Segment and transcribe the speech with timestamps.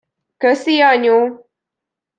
[0.37, 1.45] Köszi, anyu.